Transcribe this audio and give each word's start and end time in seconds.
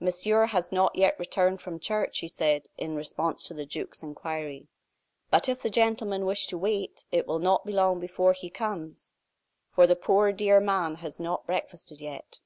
"Monsieur 0.00 0.46
has 0.46 0.72
not 0.72 0.96
yet 0.96 1.16
returned 1.20 1.60
from 1.60 1.78
church," 1.78 2.16
she 2.16 2.26
said, 2.26 2.66
in 2.76 2.96
response 2.96 3.44
to 3.44 3.54
the 3.54 3.64
duke's 3.64 4.02
inquiry; 4.02 4.66
"but 5.30 5.48
if 5.48 5.62
the 5.62 5.70
gentlemen 5.70 6.26
wish 6.26 6.48
to 6.48 6.58
wait, 6.58 7.04
it 7.12 7.28
will 7.28 7.38
not 7.38 7.64
be 7.64 7.70
long 7.72 8.00
before 8.00 8.32
he 8.32 8.50
comes, 8.50 9.12
for 9.70 9.86
the 9.86 9.94
poor, 9.94 10.32
dear 10.32 10.58
man 10.58 10.96
has 10.96 11.20
not 11.20 11.46
breakfasted 11.46 12.00
yet." 12.00 12.40